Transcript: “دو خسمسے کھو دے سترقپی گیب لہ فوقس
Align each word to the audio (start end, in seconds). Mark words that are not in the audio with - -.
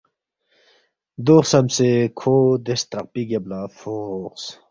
“دو 1.25 1.35
خسمسے 1.43 1.89
کھو 2.19 2.35
دے 2.65 2.73
سترقپی 2.81 3.23
گیب 3.29 3.43
لہ 3.49 3.59
فوقس 3.77 4.43